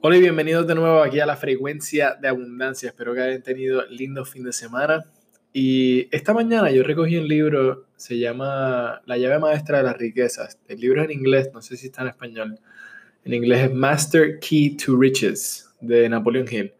[0.00, 2.90] Hola y bienvenidos de nuevo aquí a la frecuencia de abundancia.
[2.90, 5.04] Espero que hayan tenido lindo fin de semana.
[5.52, 10.60] Y esta mañana yo recogí un libro, se llama La llave maestra de las riquezas.
[10.68, 12.60] El libro es en inglés, no sé si está en español.
[13.24, 16.72] En inglés es Master Key to Riches de Napoleon Hill.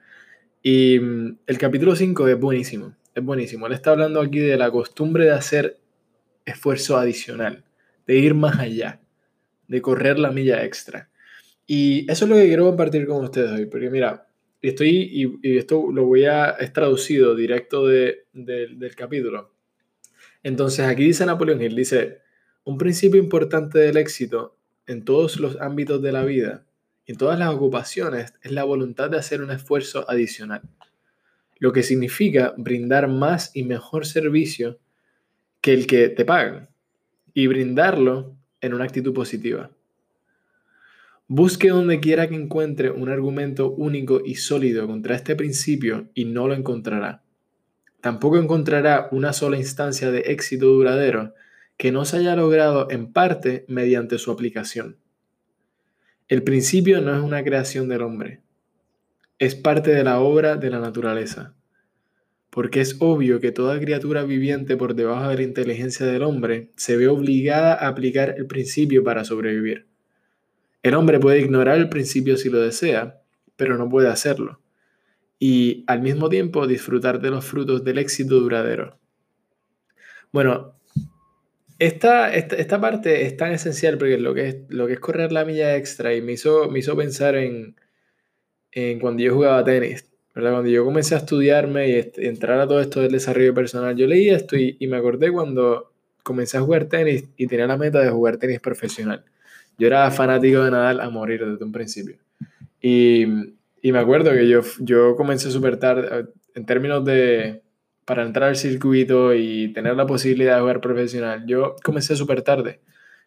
[0.62, 3.66] Y mm, el capítulo 5 es buenísimo, es buenísimo.
[3.66, 5.76] Él está hablando aquí de la costumbre de hacer
[6.44, 7.64] esfuerzo adicional,
[8.06, 9.00] de ir más allá,
[9.66, 11.08] de correr la milla extra.
[11.70, 14.26] Y eso es lo que quiero compartir con ustedes hoy, porque mira,
[14.62, 19.52] estoy, y, esto lo voy a, es traducido directo de, del capítulo.
[20.42, 22.22] Entonces aquí dice Napoleón Hill, dice,
[22.64, 26.64] un principio importante del éxito en todos los ámbitos de la vida,
[27.04, 30.62] en todas las ocupaciones, es la voluntad de hacer un esfuerzo adicional,
[31.58, 34.78] lo que significa brindar más y mejor servicio
[35.60, 36.70] que el que te pagan
[37.34, 39.70] y brindarlo en una actitud positiva.
[41.30, 46.48] Busque donde quiera que encuentre un argumento único y sólido contra este principio y no
[46.48, 47.22] lo encontrará.
[48.00, 51.34] Tampoco encontrará una sola instancia de éxito duradero
[51.76, 54.96] que no se haya logrado en parte mediante su aplicación.
[56.28, 58.40] El principio no es una creación del hombre,
[59.38, 61.54] es parte de la obra de la naturaleza,
[62.48, 66.96] porque es obvio que toda criatura viviente por debajo de la inteligencia del hombre se
[66.96, 69.87] ve obligada a aplicar el principio para sobrevivir.
[70.88, 73.20] El hombre puede ignorar el principio si lo desea,
[73.56, 74.62] pero no puede hacerlo.
[75.38, 78.98] Y al mismo tiempo disfrutar de los frutos del éxito duradero.
[80.32, 80.80] Bueno,
[81.78, 85.44] esta, esta, parte es tan esencial porque lo que es, lo que es correr la
[85.44, 87.76] milla extra y me hizo, me hizo pensar en,
[88.72, 90.10] en cuando yo jugaba tenis.
[90.34, 90.52] ¿verdad?
[90.52, 94.30] Cuando yo comencé a estudiarme y entrar a todo esto del desarrollo personal, yo leí
[94.30, 95.92] esto y, y me acordé cuando
[96.22, 99.22] comencé a jugar tenis y tenía la meta de jugar tenis profesional.
[99.78, 102.16] Yo era fanático de Nadal a morir desde un principio.
[102.80, 103.22] Y,
[103.80, 107.62] y me acuerdo que yo, yo comencé súper tarde, en términos de,
[108.04, 112.80] para entrar al circuito y tener la posibilidad de jugar profesional, yo comencé súper tarde.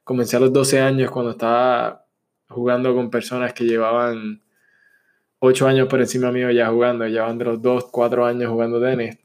[0.03, 2.05] Comencé a los 12 años cuando estaba
[2.49, 4.41] jugando con personas que llevaban
[5.39, 9.17] 8 años por encima mío ya jugando, llevaban de los 2, 4 años jugando tenis.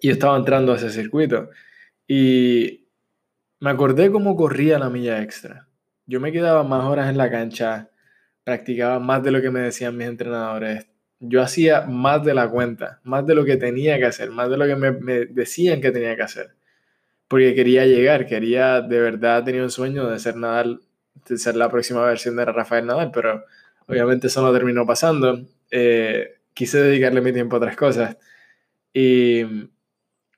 [0.00, 1.50] Y estaba entrando a ese circuito.
[2.08, 2.86] Y
[3.60, 5.65] me acordé cómo corría la milla extra
[6.06, 7.90] yo me quedaba más horas en la cancha,
[8.44, 10.86] practicaba más de lo que me decían mis entrenadores.
[11.18, 14.56] Yo hacía más de la cuenta, más de lo que tenía que hacer, más de
[14.56, 16.54] lo que me, decían que tenía que hacer.
[17.28, 20.80] Porque quería llegar, quería, de verdad tenía un sueño de ser Nadal,
[21.28, 23.44] de ser la próxima versión de Rafael Nadal, pero
[23.88, 25.40] obviamente eso no terminó pasando.
[25.70, 28.16] Eh, quise dedicarle mi tiempo a otras cosas.
[28.92, 29.42] Y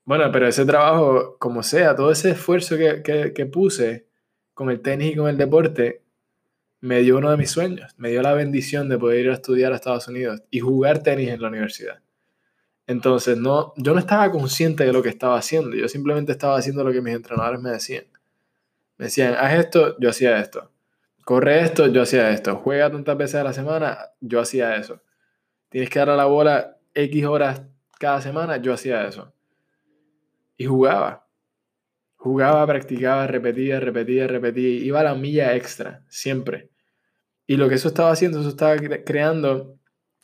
[0.05, 4.08] bueno, pero ese trabajo, como sea, todo ese esfuerzo que, que, que puse,
[4.59, 6.03] con el tenis y con el deporte,
[6.81, 9.73] me dio uno de mis sueños, me dio la bendición de poder ir a estudiar
[9.73, 12.01] a Estados Unidos y jugar tenis en la universidad.
[12.89, 16.83] Entonces, no, yo no estaba consciente de lo que estaba haciendo, yo simplemente estaba haciendo
[16.83, 18.07] lo que mis entrenadores me decían.
[18.97, 20.73] Me decían, haz esto, yo hacía esto.
[21.25, 22.57] Corre esto, yo hacía esto.
[22.57, 25.01] Juega tantas veces a la semana, yo hacía eso.
[25.69, 27.63] Tienes que dar a la bola X horas
[28.01, 29.33] cada semana, yo hacía eso.
[30.57, 31.28] Y jugaba.
[32.19, 34.85] Jugaba, practicaba, repetía, repetía, repetía.
[34.85, 36.69] Iba a la milla extra, siempre.
[37.47, 39.79] Y lo que eso estaba haciendo, eso estaba creando,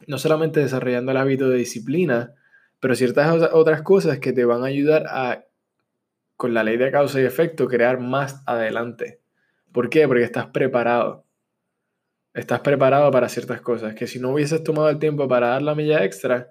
[0.09, 2.35] no solamente desarrollando el hábito de disciplina,
[2.81, 5.45] pero ciertas otras cosas que te van a ayudar a,
[6.37, 9.21] con la ley de causa y efecto, crear más adelante.
[9.73, 10.09] ¿Por qué?
[10.09, 11.25] Porque estás preparado.
[12.35, 15.77] Estás preparado para ciertas cosas que si no hubieses tomado el tiempo para dar la
[15.77, 16.51] milla extra,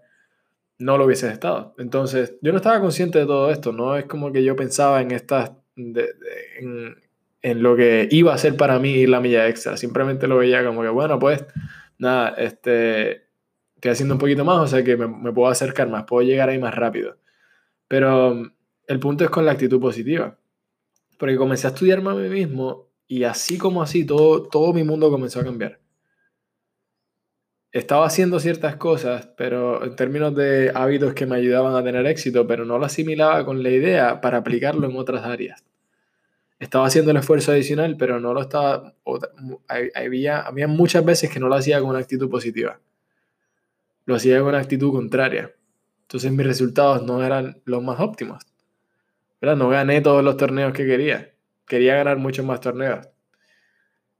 [0.79, 1.75] no lo hubieses estado.
[1.77, 5.11] Entonces, yo no estaba consciente de todo esto, no es como que yo pensaba en
[5.11, 6.95] estas, en,
[7.61, 10.81] lo que iba a ser para mí ir la milla extra, simplemente lo veía como
[10.81, 11.45] que, bueno, pues,
[11.97, 13.27] nada, este,
[13.75, 16.49] estoy haciendo un poquito más, o sea que me, me puedo acercar más, puedo llegar
[16.49, 17.17] ahí más rápido.
[17.87, 18.51] Pero
[18.87, 20.37] el punto es con la actitud positiva,
[21.19, 25.09] porque comencé a estudiarme a mí mismo y así como así, todo, todo mi mundo
[25.11, 25.82] comenzó a cambiar
[27.73, 32.45] estaba haciendo ciertas cosas, pero en términos de hábitos que me ayudaban a tener éxito,
[32.45, 35.65] pero no lo asimilaba con la idea para aplicarlo en otras áreas.
[36.59, 38.93] Estaba haciendo el esfuerzo adicional, pero no lo estaba.
[39.95, 42.79] Había, había muchas veces que no lo hacía con una actitud positiva.
[44.05, 45.51] Lo hacía con una actitud contraria.
[46.03, 48.45] Entonces mis resultados no eran los más óptimos.
[49.41, 51.33] No gané todos los torneos que quería.
[51.67, 53.09] Quería ganar muchos más torneos.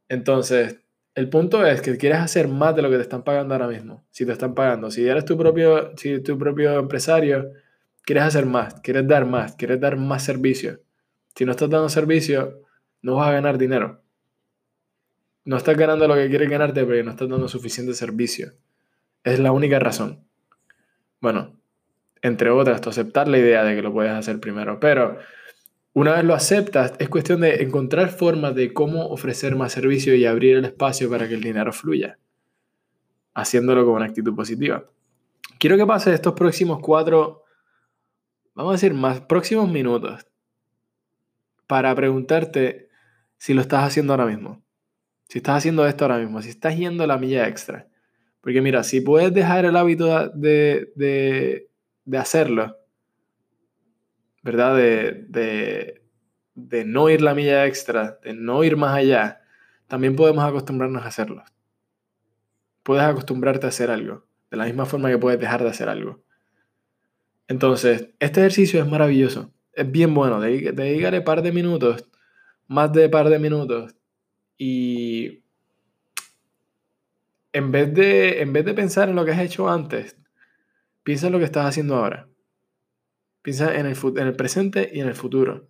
[0.10, 0.83] Entonces,
[1.16, 4.04] el punto es que quieres hacer más de lo que te están pagando ahora mismo.
[4.10, 7.52] Si te están pagando, si eres tu propio, si tu propio empresario,
[8.04, 10.82] quieres hacer más, quieres dar más, quieres dar más servicio.
[11.36, 12.62] Si no estás dando servicio,
[13.02, 14.02] no vas a ganar dinero.
[15.46, 18.54] no estás ganando lo que quieres ganarte porque no estás dando suficiente servicio.
[19.24, 20.26] Es la única razón.
[21.20, 21.54] Bueno,
[22.22, 25.20] entre otras, tú aceptar la idea de que lo puedes hacer primero, pero
[25.94, 30.26] una vez lo aceptas, es cuestión de encontrar formas de cómo ofrecer más servicio y
[30.26, 32.18] abrir el espacio para que el dinero fluya,
[33.36, 34.86] haciéndolo con una actitud positiva.
[35.60, 37.44] Quiero que pases estos próximos cuatro,
[38.56, 40.26] vamos a decir, más próximos minutos
[41.68, 42.90] para preguntarte
[43.38, 44.64] si lo estás haciendo ahora mismo.
[45.28, 47.88] Si estás haciendo esto ahora mismo, si estás yendo la milla extra.
[48.42, 51.70] Porque mira, si puedes dejar el hábito de, de,
[52.04, 52.78] de hacerlo,
[54.44, 54.76] ¿verdad?
[54.76, 56.02] De,
[56.54, 59.42] de, no ir la milla extra, de no ir más allá,
[59.88, 61.44] también podemos acostumbrarnos a hacerlo.
[62.84, 66.22] Puedes acostumbrarte a hacer algo, de la misma forma que puedes dejar de hacer algo.
[67.48, 72.08] Entonces, este ejercicio es maravilloso, es bien bueno, dedícale par de minutos,
[72.68, 73.96] más de par de minutos,
[74.58, 75.44] y
[77.54, 80.18] en vez de, en vez de pensar en lo que has hecho antes,
[81.04, 82.28] piensa en lo que estás haciendo ahora.
[83.44, 85.68] Piensa en el, en el presente y en el futuro.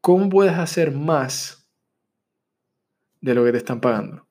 [0.00, 1.70] ¿Cómo puedes hacer más
[3.20, 4.26] de lo que te están pagando?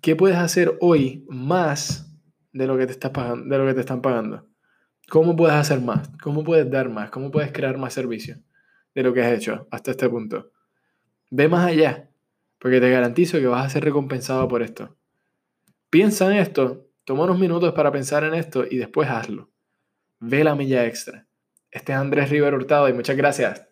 [0.00, 2.18] ¿Qué puedes hacer hoy más
[2.50, 4.48] de lo que te, pagando, de lo que te están pagando?
[5.10, 6.08] ¿Cómo puedes hacer más?
[6.22, 7.10] ¿Cómo puedes dar más?
[7.10, 8.38] ¿Cómo puedes crear más servicio
[8.94, 10.50] de lo que has hecho hasta este punto?
[11.28, 12.08] Ve más allá,
[12.58, 14.96] porque te garantizo que vas a ser recompensado por esto.
[15.90, 19.51] Piensa en esto, toma unos minutos para pensar en esto y después hazlo
[20.22, 21.26] ve la milla extra.
[21.70, 23.66] Este es Andrés River Hurtado y muchas gracias.